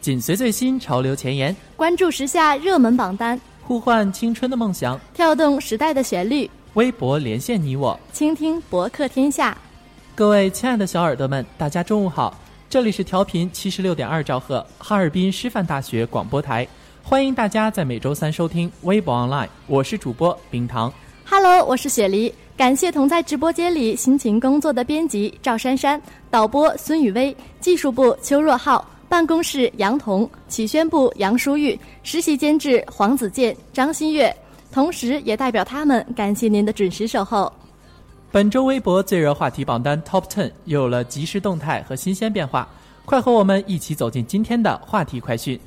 [0.00, 6.50] 紧随最新潮流前沿，关注时下热门榜单，呼唤青春的梦想，跳动时代的旋律。
[6.72, 9.54] 微博连线你我，倾听博客天下。
[10.14, 12.34] 各位亲爱的小耳朵们，大家中午好！
[12.70, 16.66] 这里是调频七十六点二兆赫，哈尔滨师范大学广播台，
[17.02, 20.90] 欢迎大家在每周三收听微博 online，我是主播冰糖。
[21.26, 22.34] Hello，我是雪梨。
[22.56, 26.00] 感谢同在直播间里辛勤工作的编辑赵珊珊、
[26.30, 28.82] 导播孙雨薇、技术部邱若浩。
[29.10, 34.32] 办公室杨彤、启宣部杨淑玉、实习监制黄子健、张新月，
[34.70, 37.52] 同时也代表他们感谢您的准时守候。
[38.30, 42.68] 本周微博最热话题榜单 Top Ten 有了及时动态和新鲜变化，
[43.04, 45.58] 快和我们一起走进今天的话题快讯。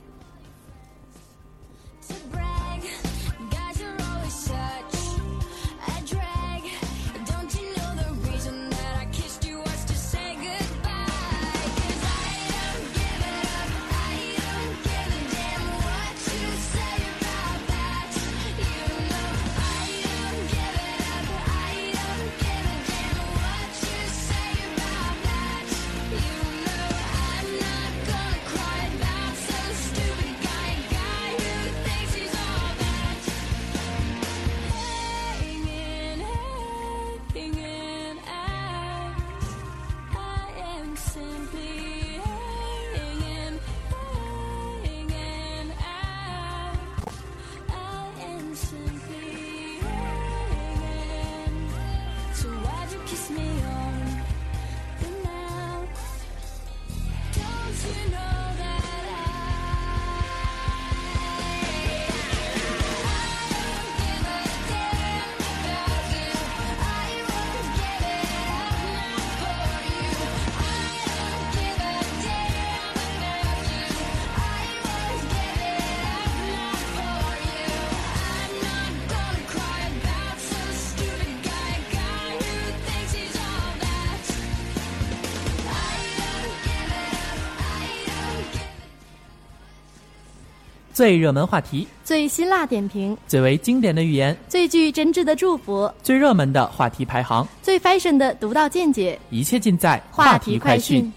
[91.03, 101.11] 最热门话题，最辛辣点评，最为经典的语言，最具真挚的祝福，最热门的话题排行，最 fashion 的独到见解，一切尽在话题快讯。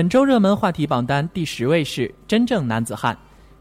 [0.00, 3.14] 本周热门话题榜单第十位是《真正男子汉》，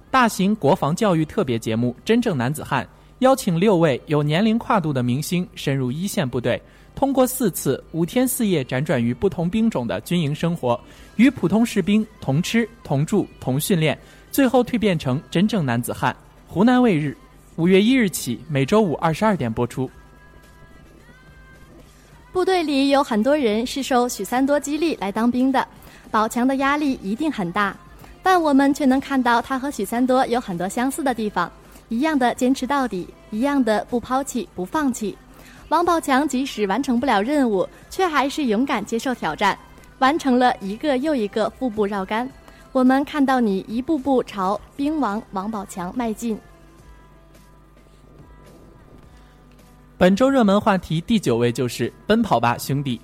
[0.10, 2.86] 大型国防教育特别节目《真正男子汉》
[3.18, 6.62] 邀请六位有年龄跨度的明星深入一线部队，
[6.96, 10.80] 通过四次五天四夜辗转于不同兵种的军营生活，
[11.18, 14.00] 与普通士兵同吃同住同训练，
[14.32, 16.16] 最后蜕变成真正男子汉。
[16.48, 17.18] 湖南卫日，
[17.58, 19.92] 五月一日起每周五二十二点播出。
[22.32, 25.68] 部队里有很多人是受许三多激励来当兵的。
[26.12, 27.76] 宝强的压力一定很大，
[28.24, 31.52] 但我们却能看到他和许三多有很多相似的地方，
[31.88, 35.18] 一样的坚持到底，一样的不抛弃不放弃。
[35.70, 39.58] 王宝强即使完成不了任务，却还是勇敢接受挑战，
[40.00, 42.28] 完成了一个又一个腹部绕杆。
[42.72, 46.40] 我们看到你一步步朝兵王王宝强迈进。
[49.98, 52.98] 本周热门话题第九位就是《奔跑吧兄弟》。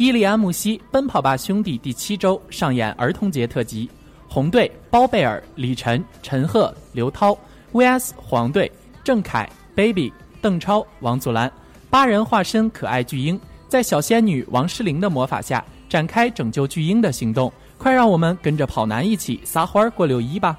[0.00, 3.86] 伊利安慕希《奔跑吧兄弟》第七周上演儿童节特辑，
[4.26, 7.36] 红队包贝尔、李晨、陈赫、刘涛
[7.74, 8.72] vs 黄队
[9.04, 10.10] 郑恺、baby、
[10.40, 11.52] 邓超、王祖蓝
[11.90, 13.38] 八人化身可爱巨婴，
[13.68, 17.52] 在小仙女王诗龄的魔法下展开拯救巨婴的行动。
[17.76, 20.58] 快让我们跟着跑男一起撒欢过六一吧！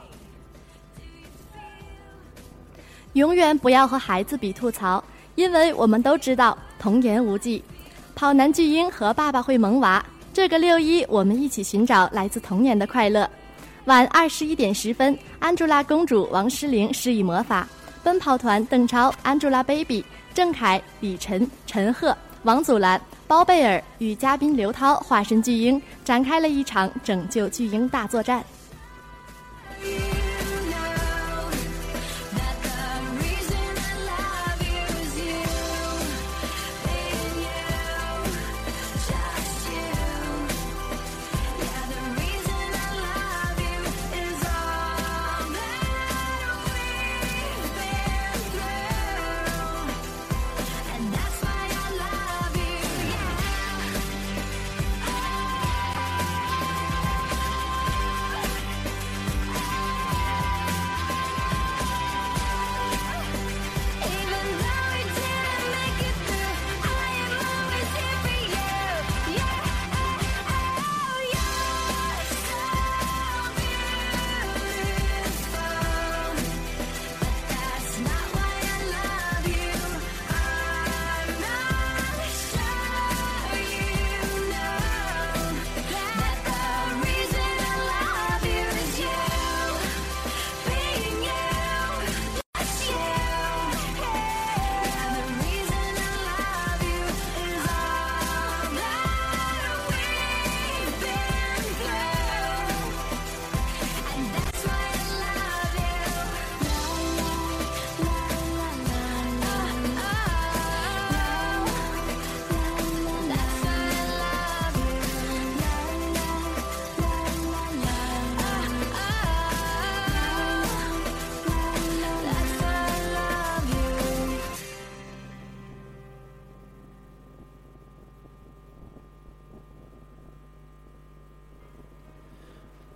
[3.14, 5.04] 永远不要和孩子比吐槽，
[5.34, 7.64] 因为我们都知道童言无忌。
[8.22, 13.28] 跑男巨婴和爸爸会萌娃，这个六一我们一起寻找来自童年的快乐。
[13.86, 17.68] 晚二十一点十分，安朱拉公主王诗龄施以魔法，
[18.04, 20.04] 奔跑团邓超、Angelababy、
[20.36, 28.46] 郑恺、李晨、陈赫、王祖蓝、包贝尔与嘉宾刘涛化身巨婴，展开了一场拯救巨婴大作战。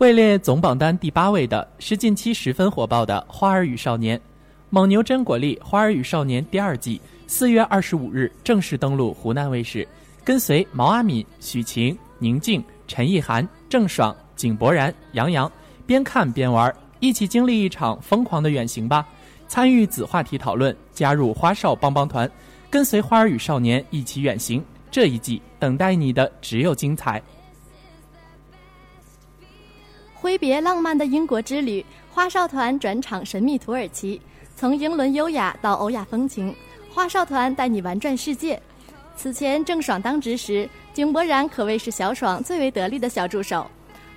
[0.05, 4.15] 位列总榜单第八位的是近期十分火爆的《花儿与少年》，
[4.69, 9.87] 蒙牛真果粒《花儿与少年》第二季四月二十五日正式登陆湖南卫视，
[10.23, 15.51] 跟随毛阿敏、许晴、宁静、陈意涵、郑爽、井柏然、杨洋，
[15.87, 19.07] 边看边玩，一起经历一场疯狂的远行吧！
[19.47, 22.29] 参与子话题讨论，加入花少帮帮团，
[22.69, 24.63] 跟随《花儿与少年》一起远行。
[24.91, 27.19] 这一季等待你的只有精彩。
[30.25, 34.19] 挥别浪漫的英国之旅，花少团转场神秘土耳其，
[34.55, 36.51] 从英伦优雅到欧亚风情，
[36.91, 38.59] 花少团带你玩转世界。
[39.15, 43.69] 此前郑爽当值时，井柏然可谓是小爽最为得力的小助手。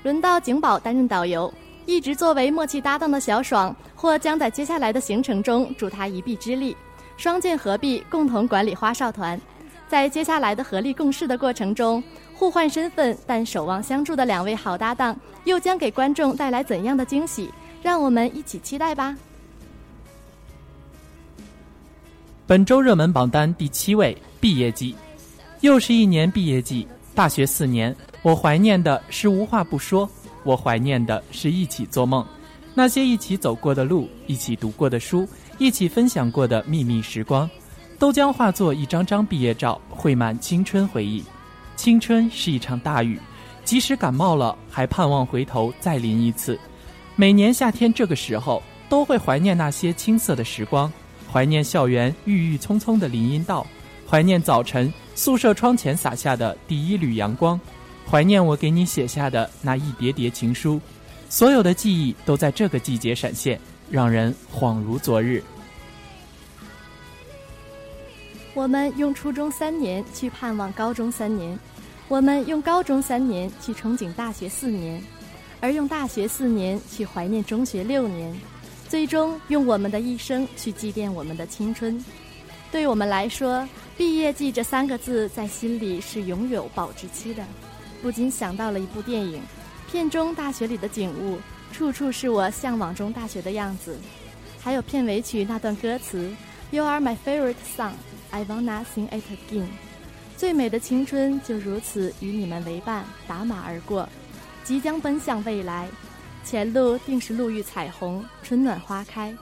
[0.02, 1.52] 轮到景宝担任导游，
[1.84, 6.74] 一直作为默契搭档的小爽，或将在接下来的行程中助他一臂之力，
[7.18, 9.38] 双剑合璧，共同管理花少团。
[9.86, 12.02] 在接下来的合力共事的过程中。
[12.38, 17.50] 互换身份但守望相助的两位好搭档，又将给观众带来怎样的惊喜？
[17.82, 19.16] 让我们一起期待吧。
[22.46, 24.92] 本周热门榜单第七位，《毕业季》，
[25.62, 26.86] 又是一年毕业季。
[27.12, 30.08] 大学四年，我怀念的是无话不说，
[30.44, 32.24] 我怀念的是一起做梦，
[32.72, 35.28] 那些一起走过的路，一起读过的书，
[35.58, 37.50] 一起分享过的秘密时光，
[37.98, 41.24] 都将化作一张张毕业照，绘满青春回忆。
[41.78, 43.20] 青春是一场大雨，
[43.64, 46.58] 即使感冒了，还盼望回头再淋一次。
[47.14, 50.92] 每年夏天这个时候，都会怀念那些青涩的时光，
[51.32, 53.64] 怀念校园郁郁葱葱的林荫道，
[54.10, 57.58] 怀念早晨宿舍窗前洒下的第一缕阳光，
[58.10, 60.80] 怀念我给你写下的那一叠叠情书。
[61.28, 63.58] 所有的记忆都在这个季节闪现，
[63.88, 65.40] 让人恍如昨日。
[68.58, 71.56] 我们用初中三年去盼望高中三年，
[72.08, 75.00] 我们用高中三年去憧憬大学四年，
[75.60, 78.36] 而用大学四年去怀念中学六年，
[78.88, 82.04] 最终用我们的一生去祭奠我们的青春。
[82.72, 87.44] 对我们来说，“毕业季”这三个字在心里是永有保质期的，
[88.02, 89.40] 不禁想到了一部电影。
[89.88, 91.38] 片中大学里的景物，
[91.72, 93.96] 处处是我向往中大学的样子，
[94.60, 96.28] 还有片尾曲那段歌词
[96.72, 97.92] ：“You are my favorite song,
[98.30, 99.68] I wanna sing it again。”
[100.36, 104.08] 最美的青春就如此与你们为伴，打马而过，
[104.62, 105.88] 即将奔向未来，
[106.44, 109.34] 前路定是路遇彩虹，春暖花开。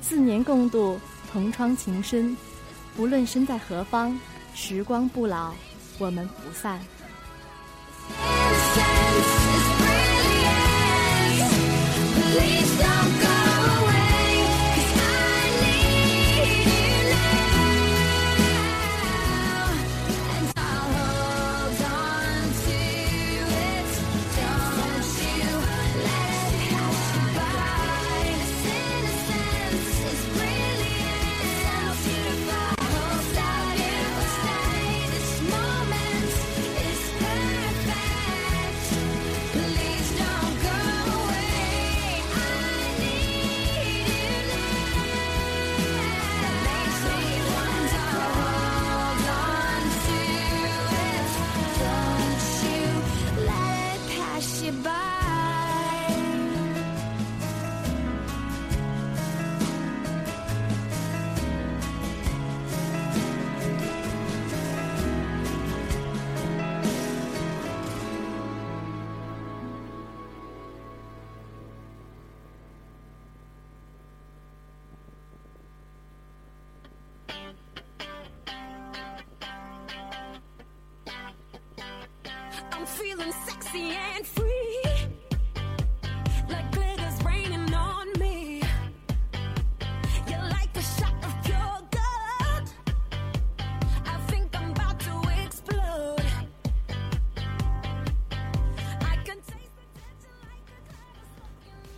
[0.00, 2.36] 四年共度，同窗情深，
[2.96, 4.18] 无论身在何方，
[4.52, 5.54] 时光不老，
[5.98, 6.80] 我们不散。
[12.32, 13.21] Please don't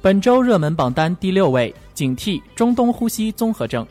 [0.05, 3.87] 本周热门榜单第六位，警惕中东呼吸综合症。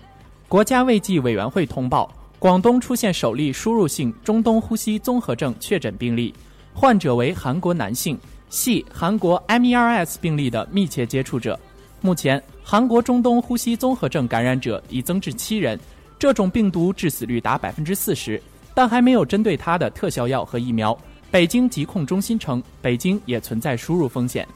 [0.48, 6.32] 国家卫计委员会通报，广东出现首例输入性中东呼吸综合症确诊病例，
[6.72, 8.16] 患者为韩国男性，
[8.48, 11.60] 系韩国 MERS 病例的密切接触者。
[12.00, 15.80] 目前，韩国中东呼吸综合症感染者已增至七人，
[16.20, 18.40] 这种病毒致死率达百分之四十，
[18.76, 20.96] 但还没有针对它的特效药和疫苗。
[21.32, 24.48] 北京疾控中心称，北京也存在输入风险。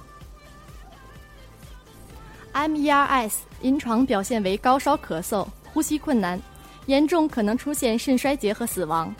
[2.65, 6.41] MERS 临床表现为高烧、咳嗽、呼吸困难，
[6.87, 9.13] 严重可能出现肾衰竭和死亡。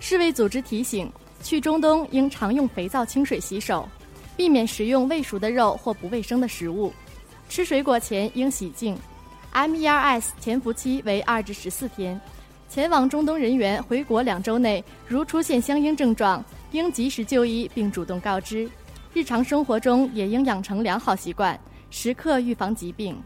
[0.00, 3.88] 世卫组织提醒，去中东应常用肥皂清水洗手，
[4.36, 6.92] 避免食用未熟的肉或不卫生的食物。
[7.48, 8.98] 吃水果前应洗净。
[9.52, 12.20] MERS 潜伏期为二至十四天。
[12.68, 18.68] 前往中东人员回国两周内，如出现相应症状，应及时就医并主动告知。
[19.12, 21.58] 日常生活中也应养成良好习惯。
[21.90, 23.20] 时刻预防疾病。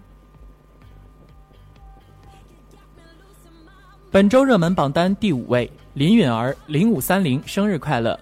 [4.10, 8.18] 本周热门榜单第五位，林允儿零五三零生日快乐！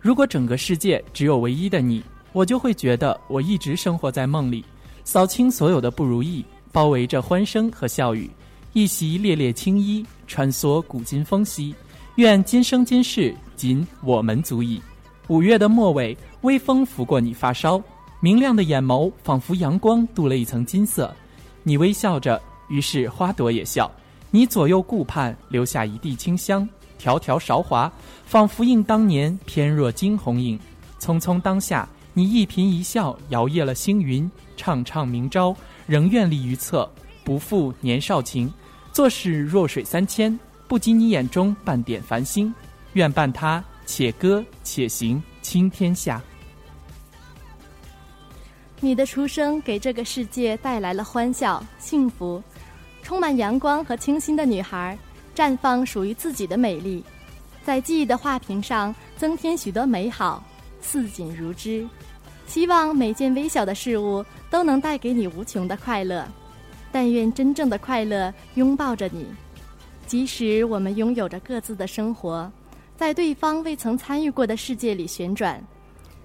[0.00, 4.64] 如果整个世界只有唯一的你，我就会觉得我一直生活在梦里。
[5.04, 8.30] 扫清所有的不如意，包围着欢声和笑语，
[8.72, 11.74] 一袭烈烈青衣，穿梭古今风息。
[12.16, 14.80] 愿今生今世，仅我们足矣。
[15.28, 17.82] 五月的末尾，微风拂过你发梢。
[18.24, 21.12] 明亮的眼眸仿佛阳光镀了一层金色，
[21.64, 23.90] 你微笑着，于是花朵也笑。
[24.30, 26.66] 你左右顾盼，留下一地清香，
[26.98, 27.90] 条条韶华，
[28.24, 30.56] 仿佛映当年翩若惊鸿影。
[31.00, 34.30] 匆匆当下，你一颦一笑摇曳了星云。
[34.56, 35.56] 畅畅明朝，
[35.88, 36.88] 仍愿立于侧，
[37.24, 38.48] 不负年少情。
[38.92, 40.38] 做事弱水三千，
[40.68, 42.54] 不及你眼中半点繁星。
[42.92, 46.22] 愿伴他，且歌且行，倾天下。
[48.84, 52.42] 你的出生给这个世界带来了欢笑、幸福，
[53.00, 54.98] 充满阳光和清新的女孩，
[55.36, 57.04] 绽放属于自己的美丽，
[57.64, 60.42] 在记忆的画屏上增添许多美好。
[60.80, 61.86] 似锦如织。
[62.48, 66.26] 希望每件微小的事物都能带给你无穷的快乐。
[66.90, 69.24] 但愿真正的快乐拥抱着你，
[70.08, 72.50] 即使我们拥有着各自的生活，
[72.96, 75.64] 在对方未曾参与过的世界里旋转，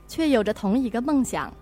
[0.08, 1.54] 却有着同一个梦想，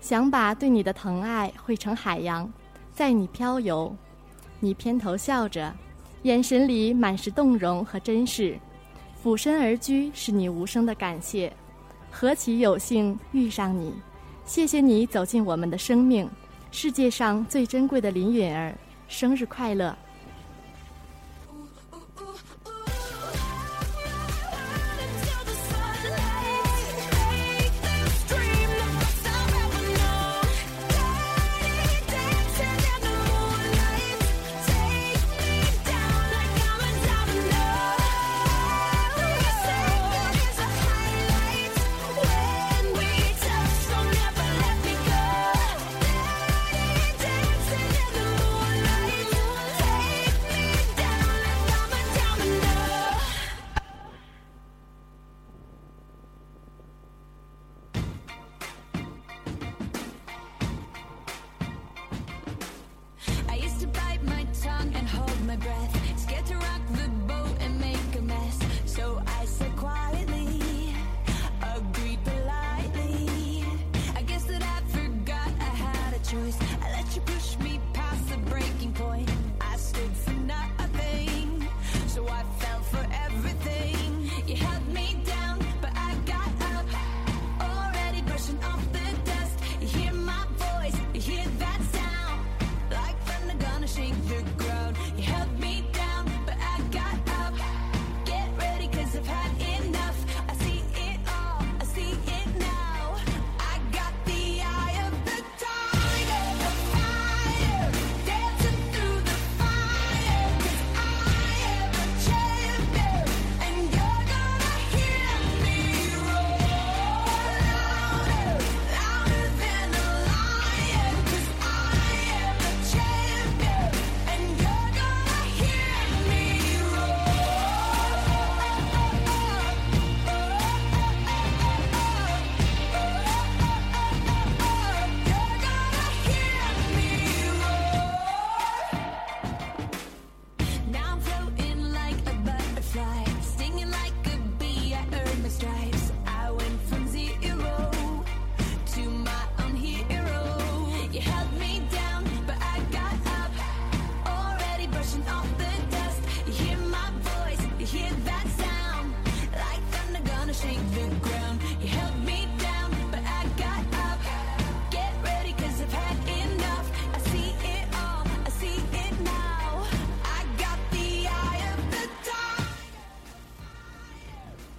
[0.00, 2.50] 想把对你的疼爱汇成海洋，
[2.94, 3.94] 在你漂游。
[4.60, 5.72] 你偏头笑着，
[6.22, 8.58] 眼神里满是动容和珍视。
[9.20, 11.52] 俯身而居，是你无声的感谢。
[12.10, 13.92] 何其有幸遇上你，
[14.44, 16.28] 谢谢你走进我们的生命。
[16.70, 18.74] 世界上最珍贵的林允儿，
[19.08, 19.96] 生日快乐！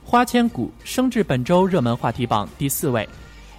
[0.10, 3.08] 花千骨升至本周热门话题榜第四位。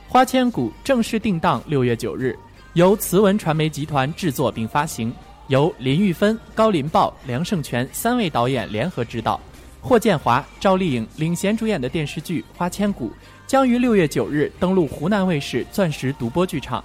[0.09, 2.37] 花千骨正式定档六月九日，
[2.73, 5.15] 由慈文传媒集团制作并发行，
[5.47, 9.41] 由林玉芬、高林豹、梁胜全三位导演联合执导，
[9.81, 13.11] 霍建华、赵丽颖领衔主演的电视剧《花千骨》
[13.47, 16.83] 将于六月九日登陆湖南卫视钻石独播剧场。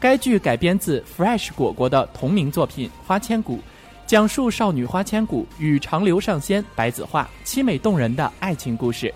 [0.00, 3.58] 该剧改编自 Fresh 果果的同名作品《花千骨》。
[4.06, 9.12] 讲述少女花千骨与长留上仙白子画凄美动人的爱情故事。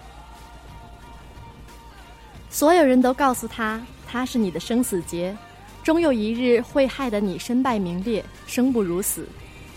[2.49, 5.37] 所有人都告诉他，他是你的生死劫，
[5.83, 9.29] 终有一日会害得你身败名裂，生不如死。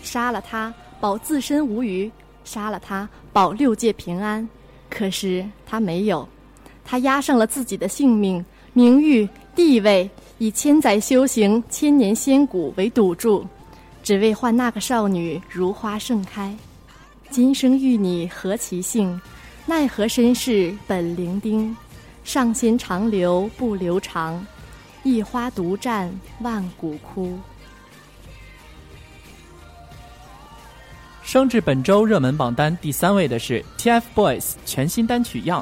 [0.02, 2.10] 杀了他，保自身无虞；
[2.42, 4.48] 杀了他，保六界平安。
[4.88, 6.26] 可是他没有，
[6.84, 13.46] 他押上了自己的性命、名誉、地位，以千载修行、千年仙骨为赌注。
[14.02, 16.54] 只为换那个少女如花盛开，
[17.30, 19.20] 今生遇你何其幸，
[19.64, 21.72] 奈何身世本伶仃，
[22.24, 24.44] 上心长流不留长，
[25.04, 27.38] 一花独占万古枯。
[31.22, 35.60] 升至本周热门榜单第三位的是 TFBOYS 全新单曲《样》，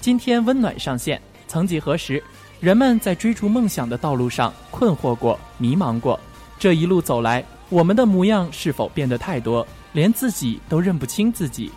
[0.00, 1.22] 今天温暖上线。
[1.46, 2.22] 曾几何时，
[2.60, 6.18] 人们在追逐梦想的道路上困惑过、迷茫过，
[6.58, 7.42] 这一路走来。
[7.70, 11.70] 我们的模样是否变得太多，连自己都认不清自己？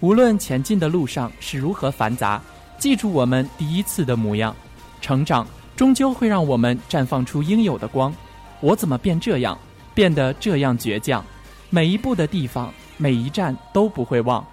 [0.00, 2.42] 无论前进的路上是如何繁杂，
[2.78, 4.54] 记住我们第一次的模样。
[5.00, 8.12] 成长终究会让我们绽放出应有的光。
[8.60, 9.56] 我怎么变这样，
[9.94, 11.24] 变得这样倔强？
[11.70, 14.44] 每一步的地方，每一站都不会忘。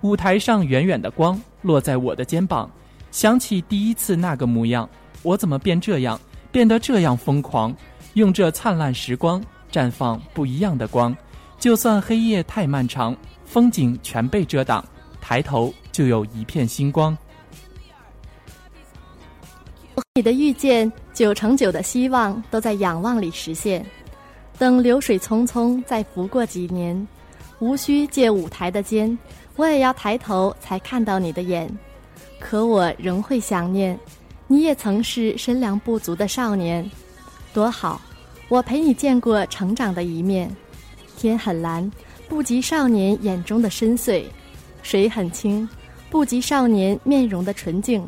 [0.00, 2.68] 舞台上远远的光落在我的肩膀，
[3.12, 4.88] 想起第一次那个模样，
[5.22, 6.18] 我怎么变这样，
[6.50, 7.72] 变得这样疯狂？
[8.14, 9.40] 用这灿烂时光
[9.72, 11.16] 绽放不一样的光，
[11.58, 14.84] 就算黑夜太漫长，风景全被遮挡，
[15.20, 17.16] 抬头就有一片星光。
[20.14, 23.84] 你的遇见，九成九的希望都在仰望里实现。
[24.58, 27.06] 等流水匆匆再拂过几年，
[27.60, 29.16] 无需借舞台的肩，
[29.56, 31.70] 我也要抬头才看到你的眼。
[32.38, 33.98] 可我仍会想念，
[34.46, 36.90] 你也曾是身量不足的少年，
[37.54, 38.00] 多好！
[38.50, 40.50] 我陪你见过成长的一面。
[41.16, 41.88] 天很蓝，
[42.28, 44.24] 不及少年眼中的深邃；
[44.82, 45.66] 水很清，
[46.10, 48.04] 不及少年面容的纯净。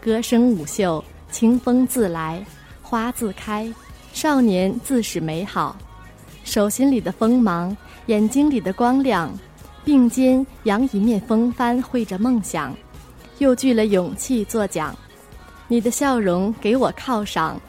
[0.00, 2.42] 歌声舞袖，清风自来，
[2.80, 3.70] 花自开，
[4.14, 5.76] 少年自是美好。
[6.42, 9.30] 手心里的锋芒，眼睛里的光亮，
[9.84, 12.74] 并肩扬一面风帆，绘着梦想。
[13.40, 14.96] 又聚了勇气作桨，
[15.68, 17.60] 你的笑容给我犒赏，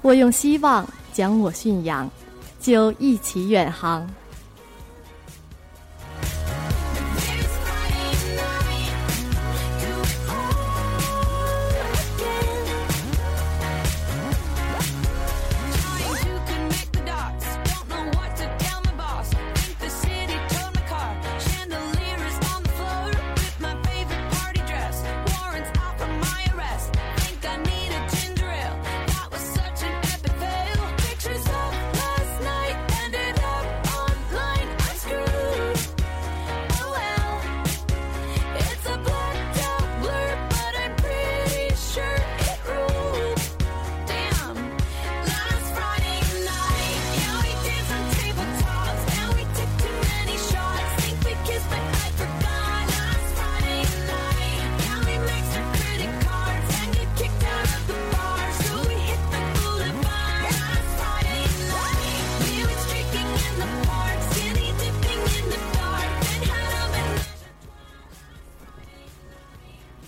[0.00, 2.10] 我用希望讲我驯养，
[2.60, 4.08] 就一起远航。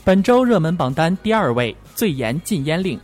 [0.06, 3.00] 本周热门榜单第二位，最严禁烟令。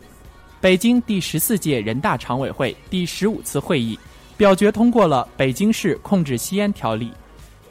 [0.59, 3.97] 北京第十四届人大常委会第十五次会议
[4.37, 7.07] 表决通过了《北京市控制吸烟条例》，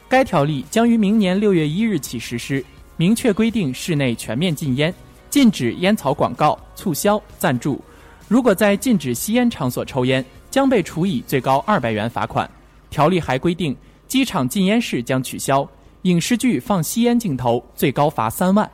[0.08, 2.64] 该条例将于明年六月一日起实施，
[2.96, 4.92] 明确规定室内全面禁烟，
[5.28, 7.80] 禁止烟草广告、促销、赞助。
[8.26, 12.50] 如果在禁止吸烟场所抽烟，将被处以最高二百元罚款。
[12.90, 13.76] 条例还规定，
[14.08, 15.64] 机场禁烟室将取消，
[16.02, 18.68] 影视剧放吸烟镜头最高罚三万。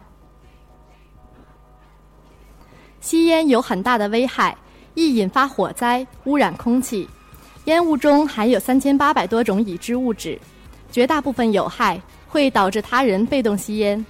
[3.07, 4.57] 吸烟有很大的危害，
[4.95, 7.09] 易引发火灾、污染空气。
[7.67, 10.37] 烟雾中含有三千八百多种已知物质，
[10.91, 14.05] 绝大部分有害，会导致他人被动吸烟。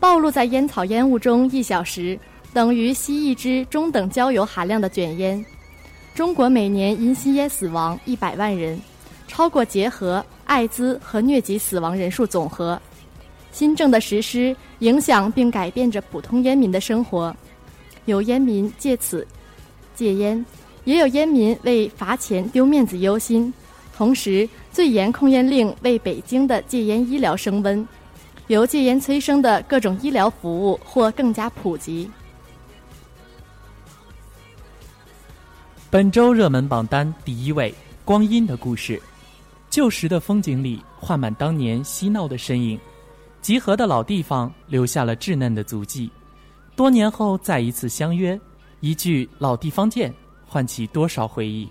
[0.00, 2.18] 暴露在烟草烟雾中一小时，
[2.52, 5.44] 等于吸一支中等焦油含量的卷烟。
[6.12, 8.76] 中国每年因吸烟死亡一百万人，
[9.28, 12.76] 超过结核、艾滋和疟疾死亡人数总和。
[13.52, 17.32] 新政的实施影响并改变着普通烟民的生活。
[18.04, 19.26] 有烟民借此
[19.94, 20.44] 戒烟，
[20.84, 23.52] 也有烟民为罚钱丢面子忧心。
[23.96, 27.86] 同时，最严控烟令为北京的戒烟医疗升温，
[28.48, 32.10] 由戒烟催生的各种医疗服务或更加普及。
[35.90, 37.70] 本周热门榜单第一位，
[38.04, 38.96] 《光阴的故事》。
[39.68, 42.78] 旧时的风景里画满当年嬉闹的身影，
[43.40, 46.10] 集合的老地方留下了稚嫩的足迹。
[46.74, 48.38] 多年后再一次相约，
[48.80, 50.12] 一句“老地方见”，
[50.46, 51.68] 唤起多少回忆。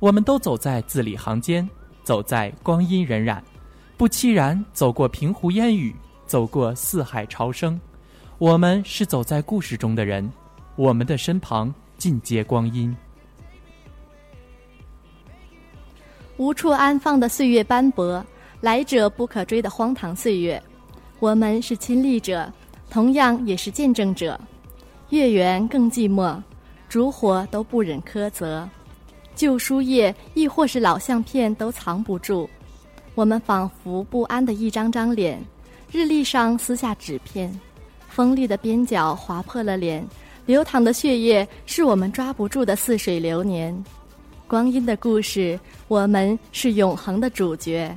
[0.00, 1.68] 我们都走在字里行间，
[2.02, 3.40] 走在光阴荏苒，
[3.96, 5.94] 不期然走过平湖烟雨，
[6.26, 7.80] 走过四海潮生。
[8.38, 10.28] 我们是走在故事中的人，
[10.74, 12.94] 我们的身旁尽皆光阴。
[16.36, 18.24] 无处安放的岁月斑驳，
[18.60, 20.60] 来者不可追的荒唐岁月。
[21.20, 22.52] 我们是亲历者。
[22.92, 24.38] 同样也是见证者，
[25.08, 26.38] 月圆更寂寞，
[26.90, 28.68] 烛火都不忍苛责，
[29.34, 32.46] 旧书页亦或是老相片都藏不住，
[33.14, 35.42] 我们仿佛不安的一张张脸，
[35.90, 37.58] 日历上撕下纸片，
[38.10, 40.06] 锋利的边角划破了脸，
[40.44, 43.74] 流淌的血液是我们抓不住的似水流年，
[44.46, 47.90] 光阴的故事，我们是永恒的主角。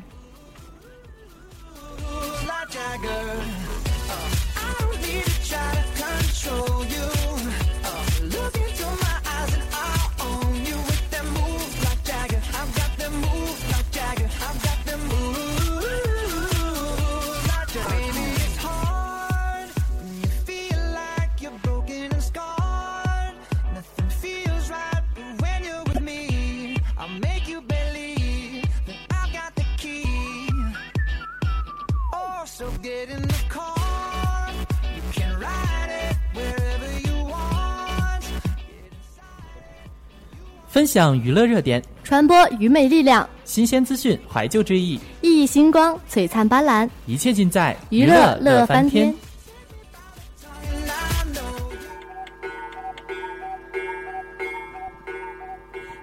[40.76, 49.16] 分享娱乐热点，传播愚昧力量，新鲜资讯，怀旧之意，熠熠星光，璀璨斑斓，一切尽在娱乐乐翻天。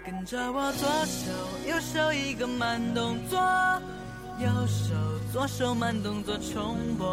[0.06, 1.30] 跟着我左手
[1.68, 3.38] 右手一个慢动作，
[4.38, 4.94] 右手
[5.30, 7.06] 左手慢动作重播。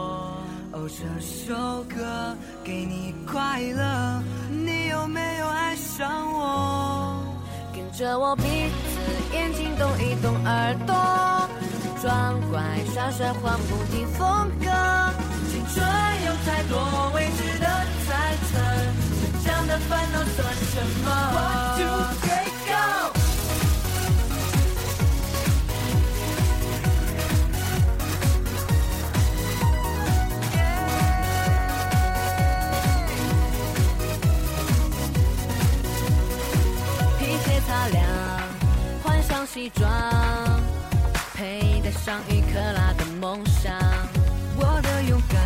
[0.71, 7.25] 哦，这首歌给你快乐，你有没有爱上我？
[7.99, 8.97] 着我鼻子
[9.33, 10.95] 眼睛动一动耳朵，
[12.01, 12.61] 装乖
[12.93, 14.67] 耍帅换不停风格。
[15.51, 15.85] 青春
[16.25, 17.67] 有太多未知的
[18.07, 18.57] 猜测，
[19.19, 22.47] 成长的烦恼算什么？One two three
[39.51, 39.89] 西装，
[41.33, 43.73] 佩戴上一克拉的梦想。
[44.55, 45.37] 我的勇敢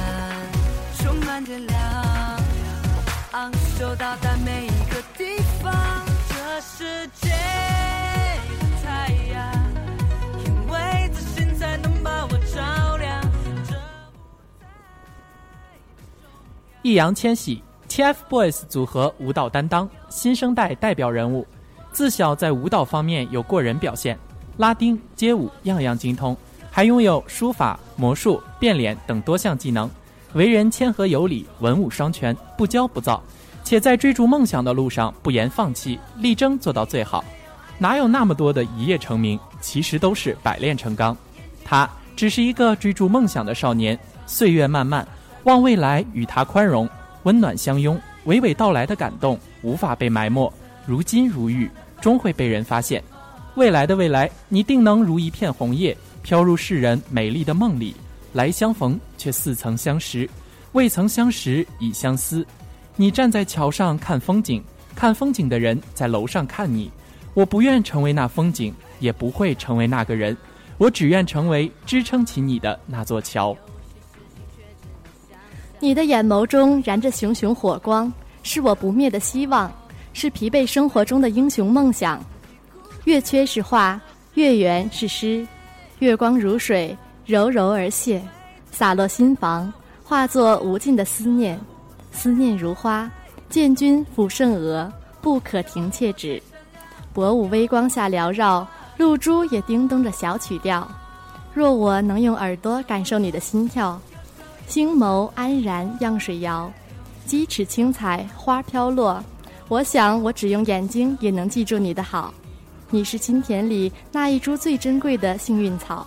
[0.97, 1.79] 充满着亮，
[3.31, 5.73] 昂首到达每一个地方。
[6.27, 9.73] 这世界的太阳，
[10.45, 13.21] 因为自信才能把我照亮。
[13.69, 13.73] 这
[16.81, 21.47] 易烊千玺，TFBOYS 组合舞蹈担当，新生代代表人物。
[21.93, 24.17] 自小在舞蹈方面有过人表现，
[24.57, 26.35] 拉丁、街舞样样精通，
[26.71, 29.89] 还拥有书法、魔术、变脸等多项技能。
[30.33, 33.21] 为人谦和有礼，文武双全，不骄不躁，
[33.63, 37.23] 且在追逐梦想的路上不言放弃，力争做到最好。
[37.77, 39.39] 哪有那么多的一夜成名？
[39.61, 41.15] 其实都是百炼成钢。
[41.63, 45.07] 他只是一个追逐梦想的少年，岁月漫漫，
[45.43, 46.89] 望未来与他宽容，
[47.23, 50.51] 温暖相拥，娓娓道来的感动无法被埋没，
[50.85, 51.69] 如金如玉，
[52.03, 53.01] 终会被人发现。
[53.55, 57.95] 未来的未来，你定能如一片红叶，飘入世人美丽的梦里。
[58.33, 60.27] 来相逢，却似曾相识；
[60.73, 62.45] 未曾相识，已相思。
[62.97, 64.61] 你站在桥上看风景，
[64.93, 66.91] 看风景的人在楼上看你。
[67.33, 70.35] 我不愿成为那风景，也不会成为那个人，
[70.77, 73.55] 我只愿成为支撑起你的那座桥。
[75.79, 78.11] 你的眼眸中燃着熊熊火光，
[78.41, 79.71] 是我不灭的希望，
[80.13, 82.23] 是疲惫生活中的英雄梦想。
[83.05, 83.99] 月缺是画，
[84.35, 85.45] 月圆是诗，
[85.99, 86.95] 月光如水，
[87.25, 88.21] 柔柔而泻，
[88.71, 89.71] 洒落心房，
[90.03, 91.59] 化作无尽的思念。
[92.11, 93.11] 思念如花，
[93.49, 96.41] 见君俯圣额，不可停切止。
[97.11, 98.65] 薄雾微光下缭绕，
[98.97, 100.89] 露珠也叮咚着小曲调。
[101.53, 103.99] 若我能用耳朵感受你的心跳。
[104.65, 106.71] 星眸安然，漾水摇，
[107.25, 109.23] 鸡翅青彩，花飘落。
[109.69, 112.33] 我想，我只用眼睛也能记住你的好。
[112.89, 116.05] 你是金田里那一株最珍贵的幸运草。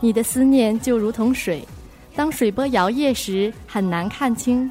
[0.00, 1.66] 你的思念就如同水，
[2.16, 4.70] 当水波摇曳时很难看清，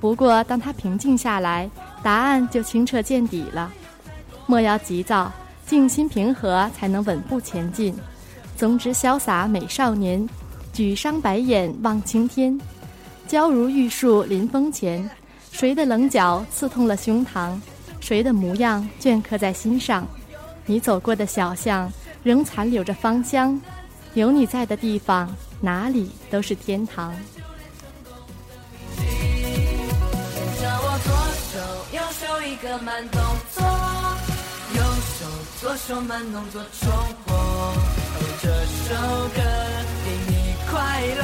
[0.00, 1.68] 不过当它平静下来，
[2.02, 3.72] 答案就清澈见底了。
[4.46, 5.32] 莫要急躁，
[5.66, 7.94] 静心平和，才能稳步前进。
[8.56, 10.28] 总之潇洒美少年。
[10.72, 12.60] 举觞白眼望青天，
[13.28, 15.08] 娇如玉树临风前。
[15.54, 17.56] 谁的棱角刺痛了胸膛？
[18.00, 20.04] 谁的模样镌刻在心上？
[20.66, 21.88] 你走过的小巷
[22.24, 23.60] 仍残留着芳香，
[24.14, 27.14] 有你在的地方，哪里都是天堂。
[30.58, 31.08] 左
[31.52, 31.60] 手
[31.92, 33.20] 右手一个慢动
[33.54, 33.62] 作，
[34.74, 35.24] 右手
[35.60, 36.90] 左手慢动作重
[37.26, 37.74] 播。
[38.42, 38.94] 这首
[39.28, 39.40] 歌
[40.04, 41.22] 给你快乐，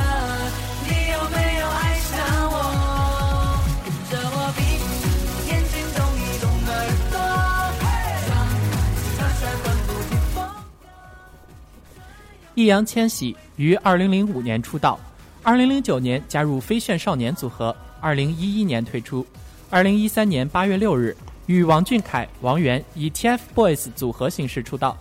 [12.60, 15.00] 易烊千玺于二零零五年出道，
[15.42, 19.26] 二零零九年加入飞炫少年组合，二零一一年退出，
[19.70, 24.94] 二零一三年八月六日与王俊凯、王源以 TFBOYS 组合形式出道，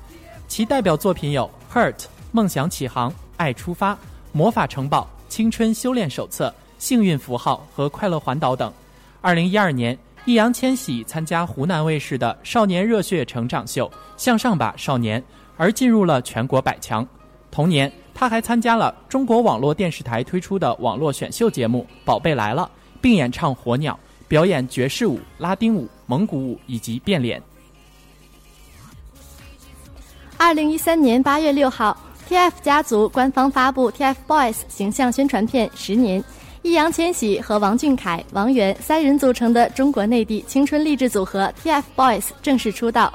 [0.48, 1.92] 其代表作品有《Hurt》、
[2.32, 3.92] 《梦想起航》、《爱出发》、
[4.32, 8.72] 《魔法城堡》、《青春修炼手册》、《幸运符号》和《快乐环岛》等。
[9.20, 15.22] 二零一二年，易烊千玺参加湖南卫视的少年热血成长秀《向上吧少年》，
[15.58, 17.06] 而进入了全国百强。
[17.52, 22.70] 同年，他还参加了中国网络电视台推出的网络选秀节目《宝贝来了》，
[23.02, 23.94] 并演唱《火鸟》，
[24.28, 27.42] 表演爵士舞、拉丁舞、蒙古舞以及变脸。
[30.38, 31.98] 二零一三年八月六号
[32.30, 36.22] ，TF 家族官方发布 TFBOYS 形象宣传片《十年》，
[36.62, 43.12] 易烊千玺和王俊凯、王源三人组成的中国内地青春励志组合 TFBOYS 正式出道。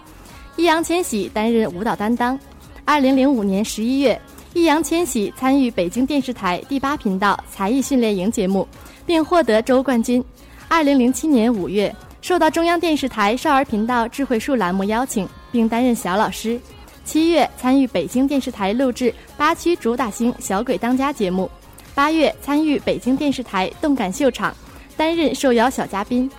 [0.56, 2.38] 易烊千玺担任舞蹈担当。
[2.86, 4.20] 二零零五年十一月，
[4.52, 8.68] 易烊千玺参与北京电视台第八频道才艺训练营节目，
[9.06, 10.22] 并获得周冠军。
[10.68, 16.60] 二零零七年五月，受到中央电视台少儿频道智慧树栏目邀请，并担任小老师。
[17.06, 21.50] 七月参与北京电视台录制八区主打星《小鬼当家》节目，
[21.94, 24.54] 八月参与北京电视台动感秀场，
[24.94, 26.30] 担任受邀小嘉宾。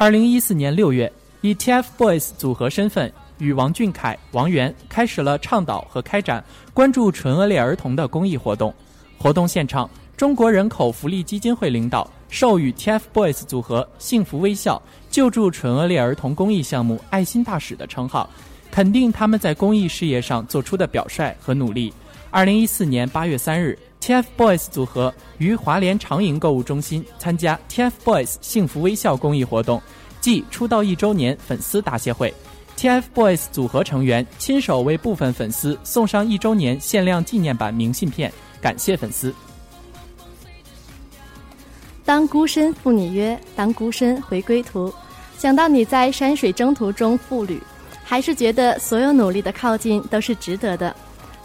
[0.00, 8.74] 二零一四年六月，以 TFBOYS 组合身份与王俊凯、王源开始了倡导和开展关注唇腭裂儿童的公益活动。
[9.18, 18.26] 活动现场，中国人口福利基金会领导授予 TFBOYS 组合“幸福微笑”救助唇腭裂儿童公益项目爱心大使的称号，
[18.70, 21.92] 肯定他们在公益事业上做出的表率和努力。
[22.30, 29.80] 二零一四年八月三日，TFBOYS 组合于华联长盈购物中心参加 TFBOYS 幸福微笑公益活动，
[30.20, 32.32] 暨出道一周年粉丝答谢会。
[32.76, 39.34] TFBOYS 组合成员亲手为部分粉丝送上一周年限量纪念版明信片，感谢粉丝。
[42.04, 44.92] 当孤身赴你约，当孤身回归途。
[45.38, 47.60] 想到你在山水征途中赴旅，
[48.02, 50.94] 还是觉得所有努力的靠近都是值得的。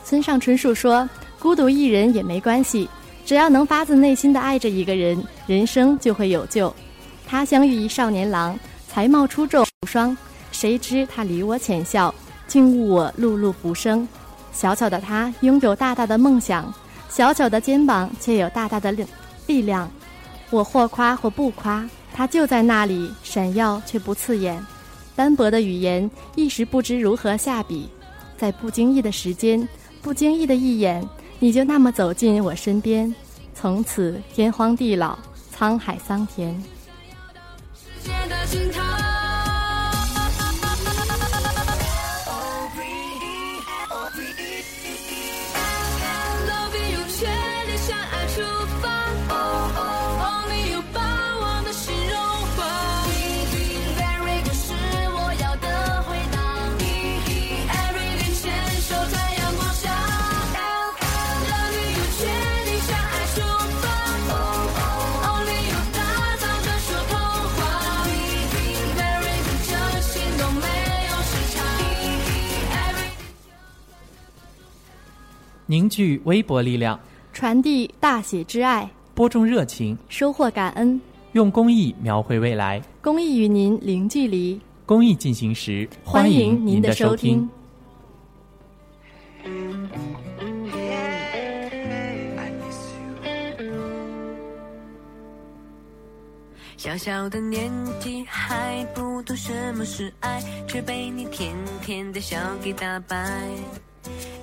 [0.04, 1.08] 村上春树说
[1.46, 2.90] ：“孤独一人也没关系，
[3.24, 6.76] 只要能发自内心的爱着一个人，人生就会有救。”
[7.28, 10.18] 他相遇一少年郎，才貌出众无双，
[10.52, 12.12] 谁知他离我浅笑，
[12.48, 14.08] 竟误我碌碌浮生。
[14.52, 16.74] 小小的他拥有大大的梦想，
[17.10, 19.06] 小小的肩膀却有大大的力
[19.46, 19.88] 力量。
[20.50, 24.60] 我或夸或不夸，他就在那里，闪耀却不刺眼。
[25.16, 27.88] 单薄的语言，一时不知如何下笔，
[28.36, 29.70] 在不经意的时间，
[30.02, 31.08] 不经意的一眼，
[31.40, 33.14] 你就那么走进我身边，
[33.54, 35.18] 从此天荒地老，
[35.56, 36.64] 沧海桑田。
[75.68, 77.00] 凝聚微薄力量，
[77.34, 81.02] 传递大写之爱，播种热情，收获感恩，
[81.32, 82.80] 用公益描绘未来。
[83.02, 84.62] 公益与您零距离。
[84.86, 87.50] 公益进行时，欢迎迎您的收听。
[96.78, 103.42] 小小的年纪还不懂什么是爱，却被你甜甜的笑给打败。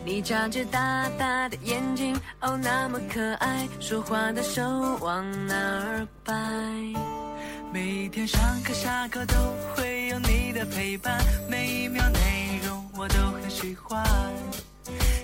[0.04, 4.62] 你眨着大大的眼睛，哦，那么可爱，说话的手
[5.00, 6.34] 往哪儿摆？
[7.72, 9.34] 每一天上课下课都
[9.74, 14.04] 会有你的陪伴，每一秒内容我都很喜欢。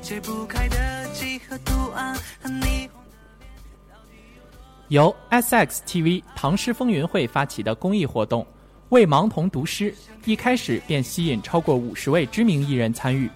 [0.00, 3.02] 解不开的几何图案和霓虹。
[4.88, 8.46] 由 SX TV 唐诗风云会发起的公益活动
[8.88, 13.28] “为盲童读诗”，一开始便吸引超过五十位知名艺人参与，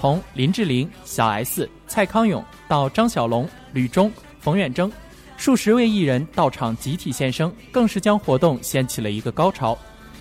[0.00, 4.92] 从林志玲、小 S、蔡康永到张小龙、吕中、冯远征，
[5.36, 9.76] 数十位艺人到场集体献声，更是将活动掀起了一个高潮。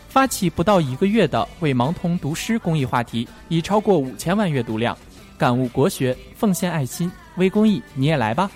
[0.10, 4.98] 发起不到一个月的“为盲童读诗”公益话题，已超过五千万阅读量。
[5.38, 8.50] 感悟国学，奉献爱心，微公益，你也来吧！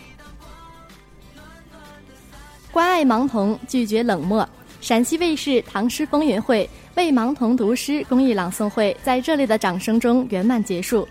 [2.72, 4.50] 关爱盲童，拒绝冷漠。
[4.82, 11.08] 陕西卫视唐诗风云会为盲童读诗公益朗诵会在热烈的掌声中圆满结束。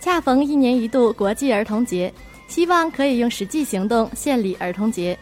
[0.00, 2.12] 恰逢一年一度国际儿童节，
[2.48, 5.16] 希望可以用实际行动献礼儿童节。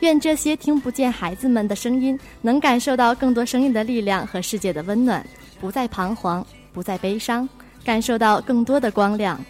[0.00, 5.24] 愿这些听不见孩子们的声音，能感受到更多声音的力量和世界的温暖，
[5.60, 7.48] 不再彷徨，不再悲伤，
[7.84, 9.40] 感受到更多的光亮。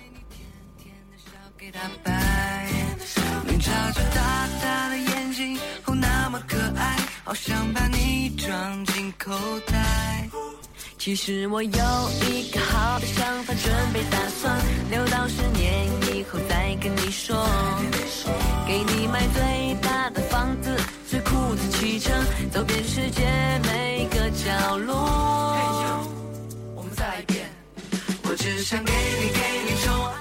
[7.27, 9.33] 好想把你装进口
[9.67, 10.29] 袋。
[10.99, 14.55] 其实我有一个好的想法，准备打算
[14.91, 17.35] 留到十年以后再跟你说。
[18.67, 20.77] 给你买最大的房子，
[21.09, 22.13] 最酷的汽车，
[22.53, 23.23] 走遍世界
[23.63, 24.95] 每个角落。
[26.75, 27.51] 我们再一遍，
[28.25, 30.13] 我只想给你给你宠爱。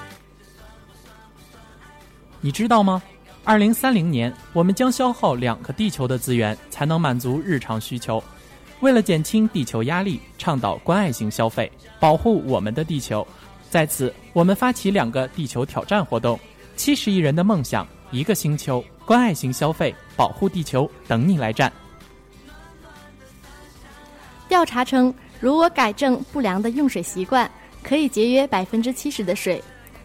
[2.40, 3.02] 你知道吗？
[3.46, 8.22] 二零三零年，我们将消耗两个地球的资源，才能满足日常需求。
[8.80, 11.70] 为了减轻地球压力，倡导关爱型消费，
[12.00, 13.26] 保护我们的地球，
[13.68, 16.40] 在此，我们发起两个地球挑战活动：
[16.74, 21.70] 七十亿人的梦想，一个星球，关爱型消费，保护地球，等你来战。
[24.48, 27.50] 调查称，如果改正不良的用水习惯，
[27.82, 29.62] 可以节约百分之七十的水。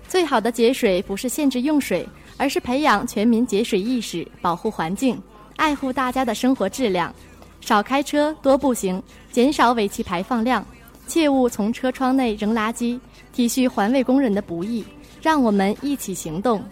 [0.10, 2.08] 最好的节水不是限制用水，
[2.40, 5.22] 而是培养全民节水意识，保护环境，
[5.58, 7.14] 爱护大家的生活质量。
[7.60, 10.66] 少开车，多步行，减少尾气排放量，
[11.06, 12.98] 切勿从车窗内扔垃圾，
[13.34, 14.86] 体恤环卫工人的不易。
[15.22, 16.64] 让我们一起行动。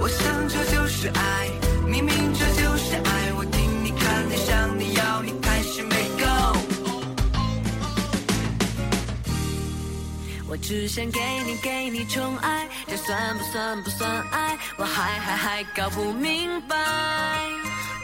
[0.00, 1.50] 我想这就是爱，
[10.66, 14.58] 只想给你给你宠爱，这算不算不算爱？
[14.76, 16.76] 我还还还搞不明白。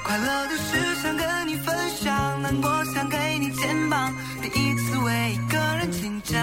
[0.05, 6.41] 快乐的事想跟你分享，难过想给你肩膀，第一次为一个人紧张。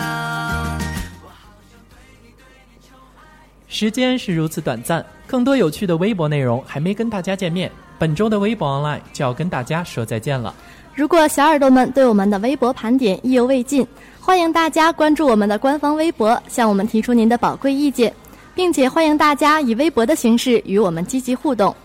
[3.69, 7.71] 时间是如此短暂，更多有趣的微博内容还没跟大家见面。
[7.97, 10.53] 本周的微博 online 就要跟大家说再见了。
[10.93, 13.87] 如果小耳朵们对我们的微博盘点意犹未尽，
[14.21, 18.13] 欢迎大家关注我们的官方微博，向我们提出您的宝贵意见，
[18.53, 21.75] 并且欢迎大家以微博的形式与我们积极互动。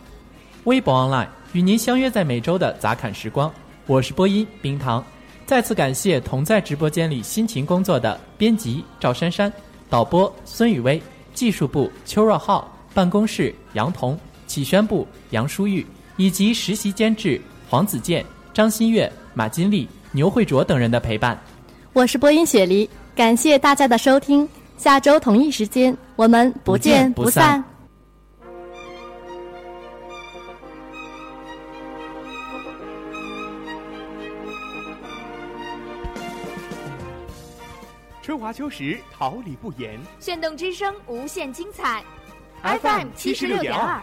[0.65, 3.51] 微博 online 与您相约在每周的杂侃时光，
[3.87, 5.03] 我是播音冰糖。
[5.47, 9.51] 再次感谢同在直播间里辛勤工作的编辑赵珊珊、
[9.89, 11.01] 导播孙雨薇、
[11.35, 21.39] 技术部邱若浩、办公室杨彤、启宣部杨淑玉以及实习监制黄子健、张馨月、马金丽、牛慧卓等人的陪伴。
[21.95, 27.63] 我是播音雪梨，感谢大家的收听，下周同一时间我们不见不散。
[38.21, 39.97] 春华秋实，桃李不言。
[40.19, 42.03] 炫动之声，无限精彩。
[42.61, 44.03] FM 七十六点二。